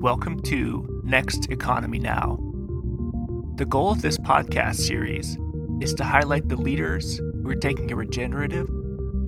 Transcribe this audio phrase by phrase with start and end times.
[0.00, 2.38] Welcome to Next Economy Now.
[3.56, 5.36] The goal of this podcast series
[5.82, 8.66] is to highlight the leaders who are taking a regenerative,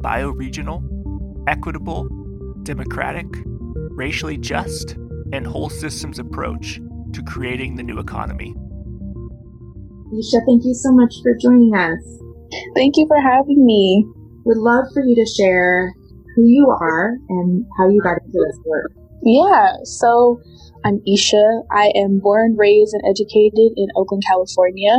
[0.00, 0.82] bioregional,
[1.46, 2.09] equitable,
[2.63, 4.93] democratic, racially just,
[5.35, 6.81] and whole systems approach
[7.13, 8.54] to creating the new economy.
[10.18, 12.00] Isha, thank you so much for joining us.
[12.75, 14.07] Thank you for having me.
[14.46, 15.93] Would love for you to share
[16.35, 19.02] who you are and how you got into this work.
[19.25, 20.43] Yeah, so
[20.85, 21.63] I'm Isha.
[21.71, 24.99] I am born, raised, and educated in Oakland, California.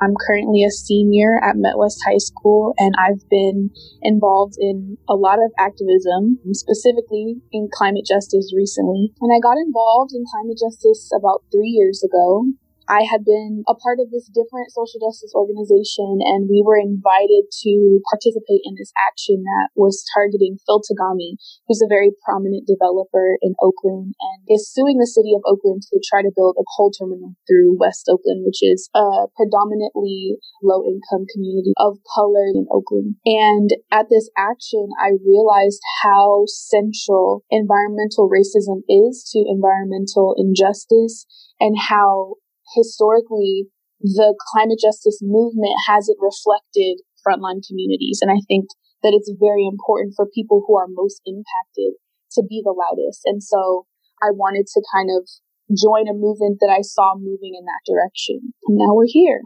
[0.00, 3.68] I'm currently a senior at Met West High School, and I've been
[4.00, 9.12] involved in a lot of activism, specifically in climate justice recently.
[9.20, 12.46] And I got involved in climate justice about three years ago.
[12.88, 17.52] I had been a part of this different social justice organization and we were invited
[17.68, 21.36] to participate in this action that was targeting Phil Tagami,
[21.68, 26.00] who's a very prominent developer in Oakland and is suing the city of Oakland to
[26.00, 31.28] try to build a coal terminal through West Oakland, which is a predominantly low income
[31.28, 33.20] community of color in Oakland.
[33.28, 41.28] And at this action, I realized how central environmental racism is to environmental injustice
[41.60, 42.40] and how
[42.74, 43.68] historically
[44.00, 48.20] the climate justice movement hasn't reflected frontline communities.
[48.22, 48.70] And I think
[49.02, 51.98] that it's very important for people who are most impacted
[52.38, 53.22] to be the loudest.
[53.26, 53.86] And so
[54.22, 55.26] I wanted to kind of
[55.74, 58.54] join a movement that I saw moving in that direction.
[58.66, 59.42] And now we're here.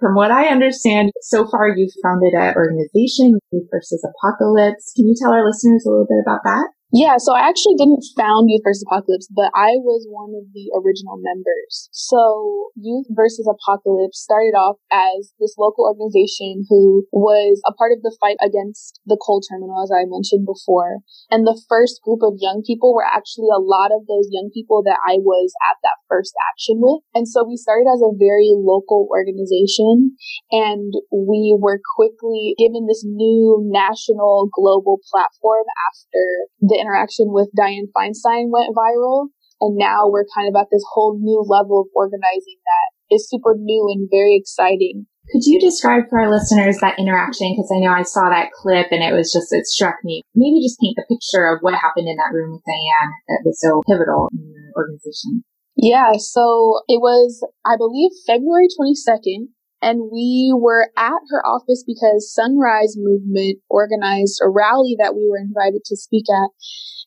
[0.00, 4.92] From what I understand, so far you've founded an organization, Youth versus Apocalypse.
[4.94, 6.68] Can you tell our listeners a little bit about that?
[6.94, 10.70] Yeah, so I actually didn't found Youth versus Apocalypse, but I was one of the
[10.70, 11.90] original members.
[11.90, 18.06] So Youth versus Apocalypse started off as this local organization who was a part of
[18.06, 21.02] the fight against the coal terminal, as I mentioned before.
[21.26, 24.86] And the first group of young people were actually a lot of those young people
[24.86, 27.02] that I was at that first action with.
[27.18, 30.14] And so we started as a very local organization
[30.54, 36.22] and we were quickly given this new national global platform after
[36.62, 39.32] the the interaction with Dianne Feinstein went viral.
[39.60, 43.56] And now we're kind of at this whole new level of organizing that is super
[43.56, 45.06] new and very exciting.
[45.32, 47.56] Could you describe for our listeners that interaction?
[47.56, 50.22] Because I know I saw that clip and it was just, it struck me.
[50.36, 53.58] Maybe just paint the picture of what happened in that room with Dianne that was
[53.58, 55.42] so pivotal in the organization.
[55.74, 62.32] Yeah, so it was, I believe, February 22nd, and we were at her office because
[62.32, 66.50] Sunrise Movement organized a rally that we were invited to speak at.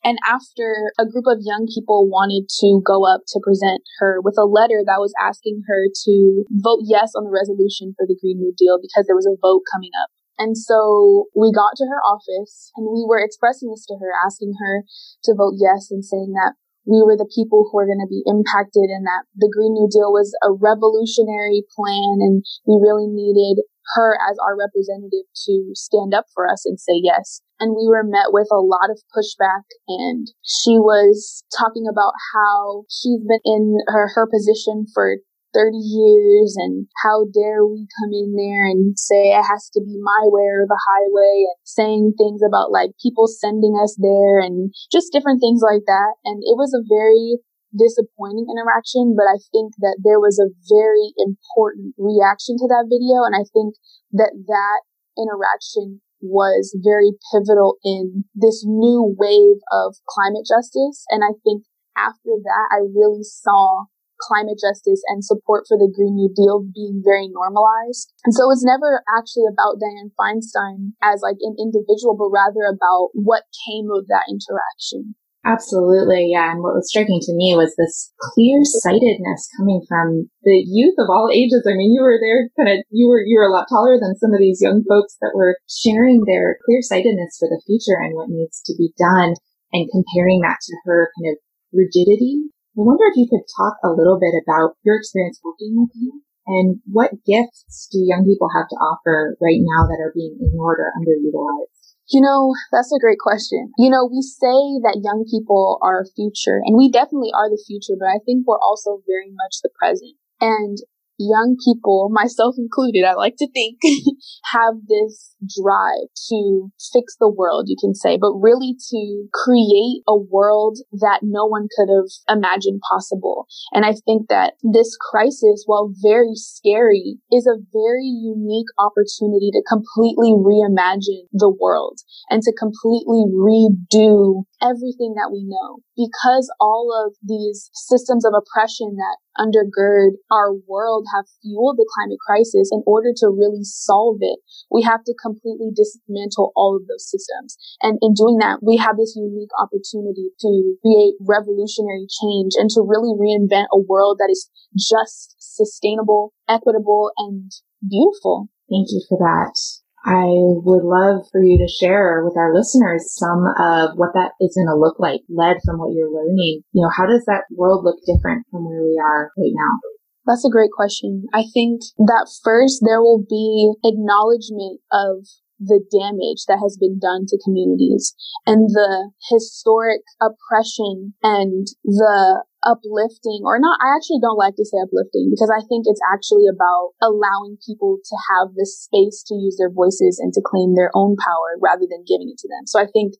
[0.02, 4.36] And after a group of young people wanted to go up to present her with
[4.38, 8.40] a letter that was asking her to vote yes on the resolution for the Green
[8.40, 10.08] New Deal because there was a vote coming up.
[10.40, 14.56] And so we got to her office and we were expressing this to her, asking
[14.56, 14.88] her
[15.28, 18.24] to vote yes and saying that we were the people who were going to be
[18.24, 23.64] impacted and that the Green New Deal was a revolutionary plan and we really needed
[23.96, 27.42] her as our representative to stand up for us and say yes.
[27.58, 32.84] And we were met with a lot of pushback and she was talking about how
[32.88, 35.18] she's been in her, her position for
[35.54, 39.98] 30 years and how dare we come in there and say it has to be
[39.98, 44.72] my way or the highway and saying things about like people sending us there and
[44.92, 46.12] just different things like that.
[46.24, 47.42] And it was a very
[47.74, 53.22] disappointing interaction, but I think that there was a very important reaction to that video.
[53.22, 53.78] And I think
[54.18, 54.80] that that
[55.14, 61.06] interaction was very pivotal in this new wave of climate justice.
[61.08, 61.64] And I think
[61.96, 63.86] after that, I really saw
[64.20, 68.12] climate justice and support for the Green New Deal being very normalized.
[68.24, 73.10] And so it's never actually about Dianne Feinstein as like an individual, but rather about
[73.16, 75.16] what came of that interaction.
[75.40, 76.52] Absolutely, yeah.
[76.52, 81.08] And what was striking to me was this clear sightedness coming from the youth of
[81.08, 81.64] all ages.
[81.64, 84.20] I mean, you were there kind of, you were, you were a lot taller than
[84.20, 88.12] some of these young folks that were sharing their clear sightedness for the future and
[88.12, 89.32] what needs to be done
[89.72, 91.36] and comparing that to her kind of
[91.72, 95.90] rigidity I wonder if you could talk a little bit about your experience working with
[95.94, 100.38] you and what gifts do young people have to offer right now that are being
[100.40, 101.94] ignored or underutilized?
[102.10, 103.70] You know, that's a great question.
[103.78, 107.62] You know, we say that young people are our future, and we definitely are the
[107.62, 110.18] future, but I think we're also very much the present.
[110.40, 110.78] And
[111.20, 113.78] young people, myself included, I like to think,
[114.52, 120.16] have this drive to fix the world, you can say, but really to create a
[120.16, 123.46] world that no one could have imagined possible.
[123.72, 129.62] And I think that this crisis, while very scary, is a very unique opportunity to
[129.68, 132.00] completely reimagine the world
[132.30, 135.80] and to completely redo everything that we know.
[135.96, 142.20] Because all of these systems of oppression that undergird our world have fueled the climate
[142.24, 144.38] crisis, in order to really solve it,
[144.70, 147.56] we have to completely dismantle all of those systems.
[147.80, 150.50] And in doing that, we have this unique opportunity to
[150.82, 157.50] create revolutionary change and to really reinvent a world that is just, sustainable, equitable, and
[157.88, 158.48] beautiful.
[158.68, 159.56] Thank you for that.
[160.04, 160.24] I
[160.64, 164.68] would love for you to share with our listeners some of what that is going
[164.68, 166.62] to look like, led from what you're learning.
[166.72, 169.78] You know, how does that world look different from where we are right now?
[170.26, 171.26] That's a great question.
[171.34, 175.26] I think that first there will be acknowledgement of
[175.60, 178.14] the damage that has been done to communities
[178.46, 184.76] and the historic oppression and the uplifting or not I actually don't like to say
[184.82, 189.56] uplifting because I think it's actually about allowing people to have the space to use
[189.56, 192.68] their voices and to claim their own power rather than giving it to them.
[192.68, 193.14] So I think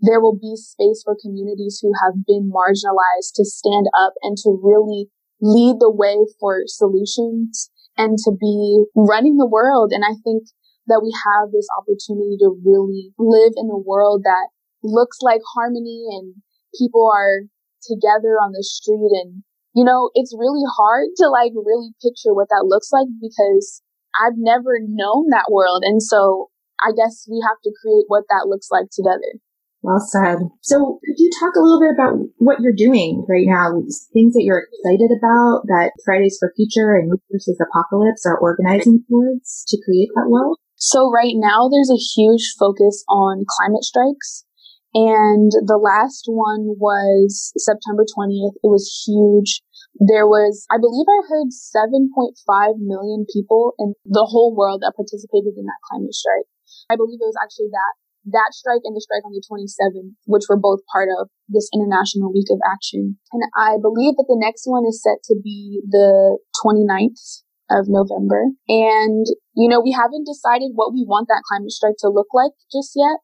[0.00, 4.60] there will be space for communities who have been marginalized to stand up and to
[4.60, 5.08] really
[5.40, 9.92] lead the way for solutions and to be running the world.
[9.92, 10.44] And I think
[10.86, 14.48] that we have this opportunity to really live in a world that
[14.82, 16.34] looks like harmony and
[16.78, 17.48] people are
[17.86, 19.42] together on the street and
[19.74, 23.82] you know it's really hard to like really picture what that looks like because
[24.14, 26.50] I've never known that world and so
[26.82, 29.40] I guess we have to create what that looks like together.
[29.84, 30.38] Well said.
[30.62, 33.84] So could you talk a little bit about what you're doing right now?
[34.16, 39.04] Things that you're excited about that Fridays for Future and Youth versus Apocalypse are organizing
[39.08, 40.56] towards to create that world?
[40.76, 44.44] So right now there's a huge focus on climate strikes.
[44.94, 48.54] And the last one was September 20th.
[48.62, 49.58] It was huge.
[49.98, 55.58] There was, I believe I heard 7.5 million people in the whole world that participated
[55.58, 56.46] in that climate strike.
[56.86, 57.94] I believe it was actually that,
[58.38, 62.30] that strike and the strike on the 27th, which were both part of this International
[62.30, 63.18] Week of Action.
[63.34, 68.54] And I believe that the next one is set to be the 29th of November.
[68.68, 69.26] And,
[69.58, 72.92] you know, we haven't decided what we want that climate strike to look like just
[72.94, 73.18] yet.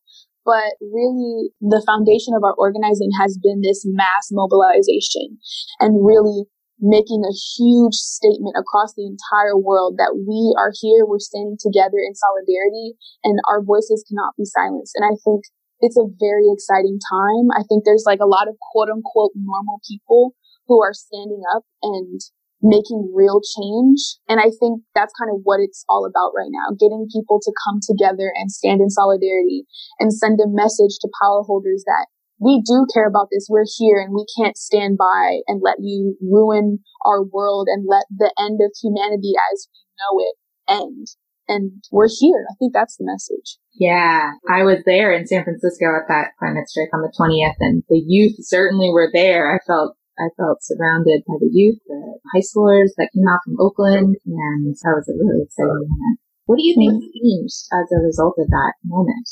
[0.51, 5.39] But really, the foundation of our organizing has been this mass mobilization
[5.79, 6.51] and really
[6.83, 12.03] making a huge statement across the entire world that we are here, we're standing together
[12.03, 14.99] in solidarity, and our voices cannot be silenced.
[14.99, 15.47] And I think
[15.79, 17.55] it's a very exciting time.
[17.55, 20.35] I think there's like a lot of quote unquote normal people
[20.67, 22.19] who are standing up and
[22.63, 24.21] making real change.
[24.29, 27.53] And I think that's kind of what it's all about right now, getting people to
[27.65, 29.65] come together and stand in solidarity
[29.99, 32.07] and send a message to power holders that
[32.41, 33.47] we do care about this.
[33.51, 38.07] We're here and we can't stand by and let you ruin our world and let
[38.11, 40.37] the end of humanity as we know it
[40.83, 41.07] end.
[41.49, 42.47] And we're here.
[42.49, 43.59] I think that's the message.
[43.75, 47.83] Yeah, I was there in San Francisco at that climate strike on the 20th and
[47.89, 49.55] the youth certainly were there.
[49.55, 53.57] I felt I felt surrounded by the youth, the high schoolers that came out from
[53.57, 56.21] Oakland, and that was a really exciting moment.
[56.45, 59.25] What do you think changed as a result of that moment?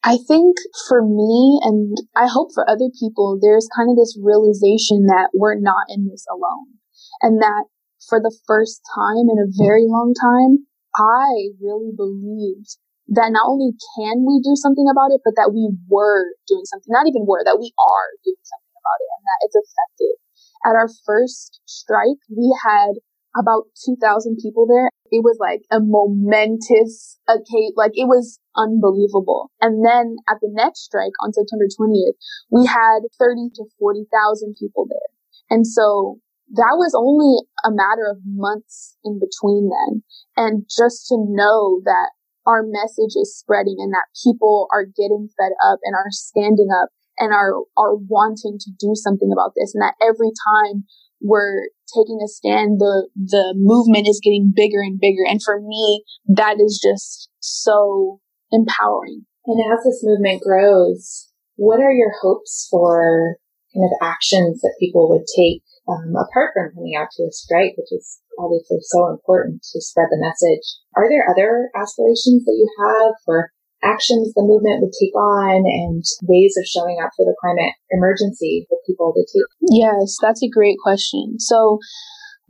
[0.00, 0.56] I think
[0.88, 5.60] for me, and I hope for other people, there's kind of this realization that we're
[5.60, 6.80] not in this alone.
[7.20, 7.68] And that
[8.08, 10.64] for the first time in a very long time,
[10.96, 12.80] I really believed
[13.12, 16.88] that not only can we do something about it, but that we were doing something,
[16.88, 20.16] not even were, that we are doing something about it and that it's effective.
[20.64, 23.00] At our first strike, we had
[23.38, 24.90] about 2,000 people there.
[25.10, 29.50] It was like a momentous occasion, like it was unbelievable.
[29.60, 32.18] And then at the next strike on September 20th,
[32.50, 35.10] we had 30 to 40,000 people there.
[35.50, 36.18] And so
[36.54, 40.02] that was only a matter of months in between then.
[40.36, 42.10] And just to know that
[42.46, 46.90] our message is spreading and that people are getting fed up and are standing up
[47.20, 49.74] and are, are wanting to do something about this.
[49.74, 50.84] And that every time
[51.20, 55.22] we're taking a stand, the, the movement is getting bigger and bigger.
[55.28, 59.26] And for me, that is just so empowering.
[59.46, 63.36] And as this movement grows, what are your hopes for
[63.74, 67.76] kind of actions that people would take um, apart from coming out to a strike,
[67.76, 70.64] which is obviously so important to spread the message?
[70.96, 76.04] Are there other aspirations that you have for actions the movement would take on and
[76.22, 79.48] ways of showing up for the climate emergency for people to take?
[79.72, 81.38] Yes, that's a great question.
[81.38, 81.78] So,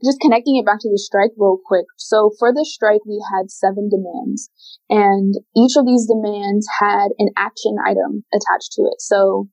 [0.02, 1.84] just connecting it back to the strike real quick.
[1.96, 4.50] So, for the strike, we had seven demands,
[4.88, 9.00] and each of these demands had an action item attached to it.
[9.00, 9.49] So,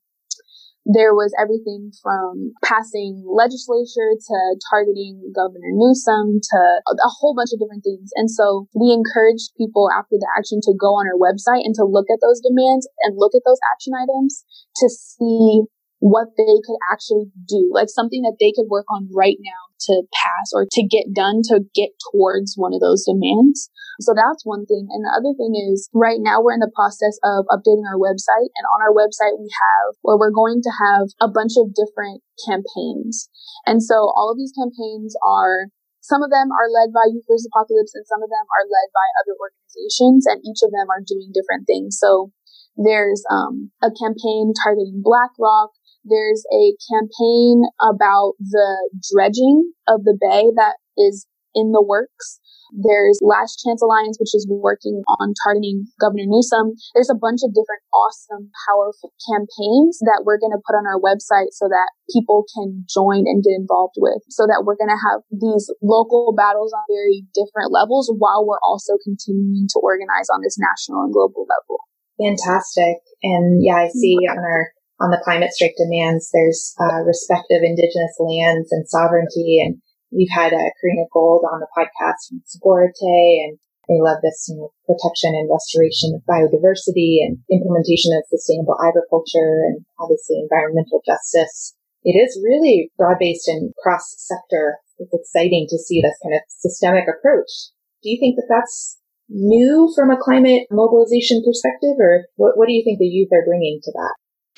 [0.88, 4.36] there was everything from passing legislature to
[4.72, 8.08] targeting Governor Newsom to a whole bunch of different things.
[8.16, 11.84] And so we encouraged people after the action to go on our website and to
[11.84, 14.48] look at those demands and look at those action items
[14.80, 15.68] to see
[16.00, 20.02] what they could actually do, like something that they could work on right now to
[20.10, 23.70] pass or to get done to get towards one of those demands.
[24.00, 24.86] So that's one thing.
[24.90, 28.50] And the other thing is right now we're in the process of updating our website
[28.54, 32.22] and on our website we have where we're going to have a bunch of different
[32.46, 33.26] campaigns.
[33.66, 35.70] And so all of these campaigns are
[36.08, 37.50] some of them are led by Youth vs.
[37.52, 41.04] Apocalypse and some of them are led by other organizations and each of them are
[41.04, 41.98] doing different things.
[41.98, 42.32] So
[42.78, 45.74] there's um, a campaign targeting BlackRock.
[46.08, 52.40] There's a campaign about the dredging of the bay that is in the works.
[52.76, 56.76] There's Last Chance Alliance, which is working on targeting Governor Newsom.
[56.92, 61.00] There's a bunch of different awesome, powerful campaigns that we're going to put on our
[61.00, 64.20] website so that people can join and get involved with.
[64.28, 68.60] So that we're going to have these local battles on very different levels while we're
[68.60, 71.88] also continuing to organize on this national and global level.
[72.20, 73.00] Fantastic.
[73.22, 77.62] And yeah, I see on our on the climate strike demands, there's uh, respect of
[77.62, 79.62] indigenous lands and sovereignty.
[79.62, 79.78] And
[80.10, 84.50] we've had uh, Corrina Gould on the podcast from Sogorea Te', and they love this,
[84.50, 91.00] you know, protection and restoration of biodiversity and implementation of sustainable agriculture and obviously environmental
[91.06, 91.74] justice.
[92.04, 94.78] It is really broad-based and cross-sector.
[94.98, 97.70] It's exciting to see this kind of systemic approach.
[98.02, 102.74] Do you think that that's new from a climate mobilization perspective, or what, what do
[102.74, 104.14] you think the youth are bringing to that?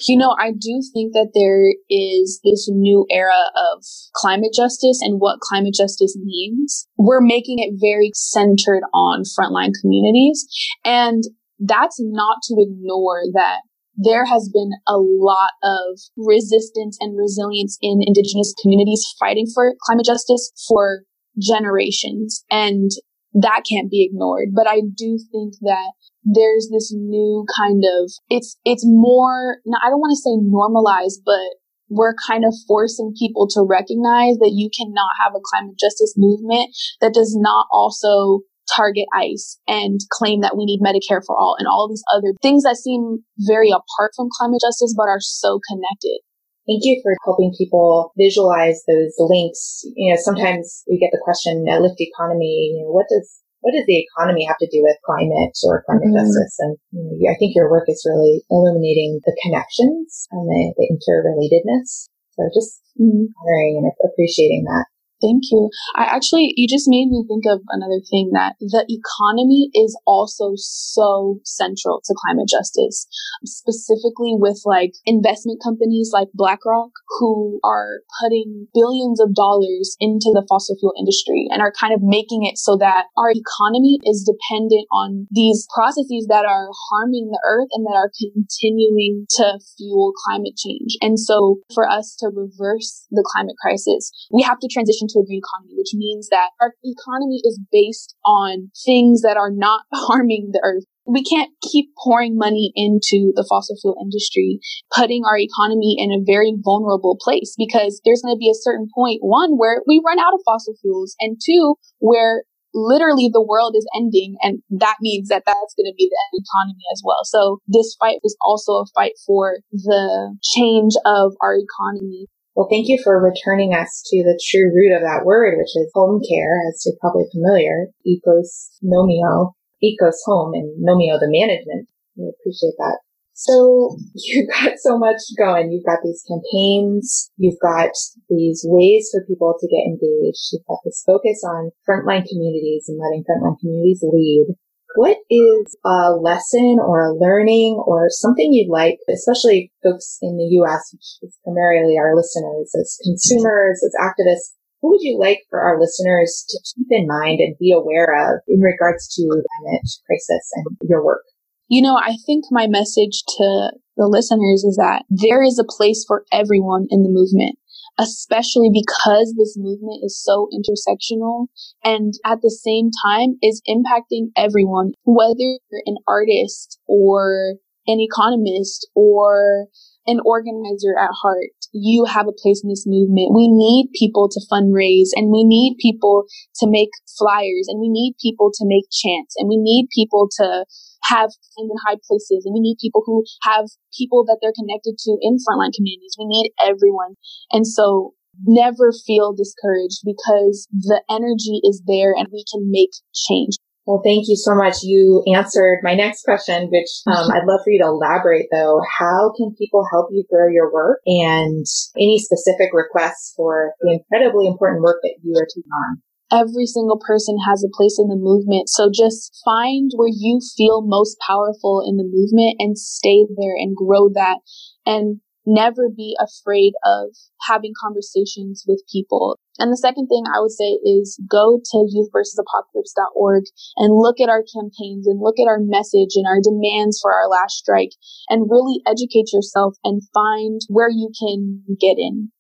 [0.09, 5.21] You know, I do think that there is this new era of climate justice and
[5.21, 6.87] what climate justice means.
[6.97, 10.47] We're making it very centered on frontline communities.
[10.85, 11.23] And
[11.59, 13.61] that's not to ignore that
[13.97, 20.07] there has been a lot of resistance and resilience in indigenous communities fighting for climate
[20.07, 21.03] justice for
[21.39, 22.45] generations.
[22.51, 22.91] And
[23.35, 24.49] that can't be ignored.
[24.55, 25.93] But I do think that
[26.25, 31.61] there's this new kind of, it's, it's more, I don't want to say normalized, but
[31.89, 36.71] we're kind of forcing people to recognize that you cannot have a climate justice movement
[37.01, 38.41] that does not also
[38.77, 42.63] target ICE and claim that we need Medicare for all and all these other things
[42.63, 46.21] that seem very apart from climate justice but are so connected.
[46.69, 49.83] Thank you for helping people visualize those links.
[49.97, 53.77] You know, sometimes we get the question, a lift economy, you know, what does what
[53.77, 56.25] does the economy have to do with climate or climate mm-hmm.
[56.25, 56.57] justice?
[56.61, 60.87] And you know, I think your work is really illuminating the connections and the, the
[60.89, 62.09] interrelatedness.
[62.37, 63.29] So just mm-hmm.
[63.37, 64.89] honoring and appreciating that.
[65.21, 65.69] Thank you.
[65.97, 70.53] I actually, you just made me think of another thing that the economy is also
[70.57, 73.07] so central to climate justice,
[73.45, 80.45] specifically with like investment companies like BlackRock who are putting billions of dollars into the
[80.49, 84.89] fossil fuel industry and are kind of making it so that our economy is dependent
[84.93, 90.57] on these processes that are harming the earth and that are continuing to fuel climate
[90.57, 90.97] change.
[91.05, 95.27] And so for us to reverse the climate crisis, we have to transition to a
[95.27, 100.51] green economy, which means that our economy is based on things that are not harming
[100.53, 100.85] the earth.
[101.07, 104.61] We can't keep pouring money into the fossil fuel industry,
[104.95, 108.89] putting our economy in a very vulnerable place because there's going to be a certain
[108.95, 113.75] point, one, where we run out of fossil fuels and two, where literally the world
[113.77, 117.25] is ending and that means that that's going to be the end economy as well.
[117.25, 122.89] So this fight is also a fight for the change of our economy well, thank
[122.89, 126.59] you for returning us to the true root of that word, which is home care,
[126.69, 127.87] as you're probably familiar.
[128.07, 129.53] Ecos nomio,
[129.83, 131.89] ecos home, and nomio the management.
[132.17, 132.99] We appreciate that.
[133.35, 135.73] So you've got so much going.
[135.73, 137.31] You've got these campaigns.
[137.37, 137.95] You've got
[138.29, 140.53] these ways for people to get engaged.
[140.53, 144.59] You've got this focus on frontline communities and letting frontline communities lead.
[144.97, 150.49] What is a lesson or a learning or something you'd like, especially folks in the
[150.63, 155.61] U.S., which is primarily our listeners as consumers, as activists, what would you like for
[155.61, 159.89] our listeners to keep in mind and be aware of in regards to the climate
[160.07, 161.23] crisis and your work?
[161.69, 166.05] You know, I think my message to the listeners is that there is a place
[166.09, 167.60] for everyone in the movement
[168.01, 171.47] especially because this movement is so intersectional
[171.85, 175.37] and at the same time is impacting everyone, whether
[175.71, 179.67] you're an artist or an economist or
[180.07, 181.53] an organizer at heart.
[181.73, 183.35] You have a place in this movement.
[183.35, 186.25] We need people to fundraise and we need people
[186.57, 190.65] to make flyers and we need people to make chants and we need people to
[191.05, 193.67] have in high places and we need people who have
[193.97, 196.17] people that they're connected to in frontline communities.
[196.19, 197.17] We need everyone.
[197.53, 198.15] And so
[198.45, 203.57] never feel discouraged because the energy is there and we can make change.
[203.87, 204.83] Well, thank you so much.
[204.83, 208.81] You answered my next question, which um, I'd love for you to elaborate though.
[208.99, 211.67] How can people help you grow your work and
[211.97, 216.03] any specific requests for the incredibly important work that you are taking on?
[216.33, 218.69] Every single person has a place in the movement.
[218.69, 223.77] So just find where you feel most powerful in the movement and stay there and
[223.77, 224.39] grow that
[224.87, 227.17] and never be afraid of
[227.49, 229.39] having conversations with people.
[229.59, 233.45] And the second thing I would say is go to youthversusapocalypse.org
[233.77, 237.29] and look at our campaigns and look at our message and our demands for our
[237.29, 237.93] last strike
[238.29, 242.31] and really educate yourself and find where you can get in.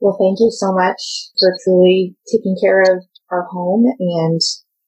[0.00, 1.00] Well, thank you so much
[1.38, 4.40] for truly taking care of our home and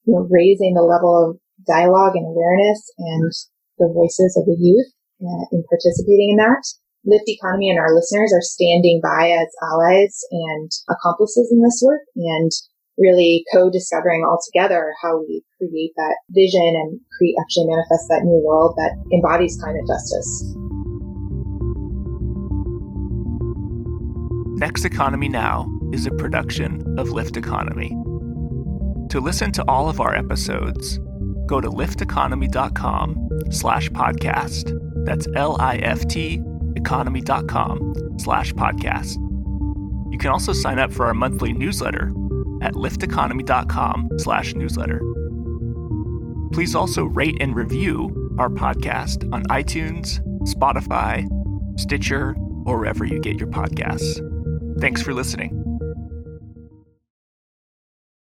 [0.05, 3.31] you know, raising the level of dialogue and awareness and
[3.79, 4.91] the voices of the youth
[5.23, 6.63] uh, in participating in that.
[7.05, 11.99] Lift Economy and our listeners are standing by as allies and accomplices in this work
[12.15, 12.51] and
[12.97, 18.41] really co-discovering all together how we create that vision and create actually manifest that new
[18.45, 20.55] world that embodies climate justice.
[24.59, 27.97] Next Economy Now is a production of Lift Economy.
[29.13, 30.97] To listen to all of our episodes,
[31.45, 35.05] go to lifteconomy.com slash podcast.
[35.05, 36.41] That's L-I-F-T
[36.75, 39.17] economy.com slash podcast.
[40.11, 42.07] You can also sign up for our monthly newsletter
[42.63, 44.99] at lifteconomy.com slash newsletter.
[46.51, 51.29] Please also rate and review our podcast on iTunes, Spotify,
[51.79, 54.19] Stitcher, or wherever you get your podcasts.
[54.81, 55.62] Thanks for listening.